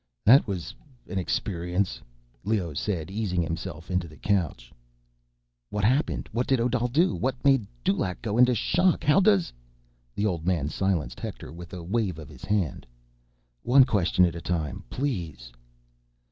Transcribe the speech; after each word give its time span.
"That 0.25 0.47
was... 0.47 0.73
an 1.07 1.19
experience," 1.19 2.01
Leoh 2.43 2.73
said, 2.73 3.11
easing 3.11 3.43
himself 3.43 3.91
onto 3.91 4.07
the 4.07 4.17
couch. 4.17 4.71
"What 5.69 5.83
happened? 5.83 6.27
What 6.31 6.47
did 6.47 6.59
Odal 6.59 6.87
do? 6.87 7.13
What 7.13 7.35
made 7.45 7.67
Dulaq 7.83 8.19
go 8.23 8.39
into 8.39 8.55
shock? 8.55 9.03
How 9.03 9.19
does—" 9.19 9.53
The 10.15 10.25
old 10.25 10.43
man 10.43 10.69
silenced 10.69 11.19
Hector 11.19 11.53
with 11.53 11.71
a 11.71 11.83
wave 11.83 12.17
of 12.17 12.29
his 12.29 12.45
hand. 12.45 12.87
"One 13.61 13.83
question 13.83 14.25
at 14.25 14.33
a 14.33 14.41
time, 14.41 14.83
please." 14.89 15.51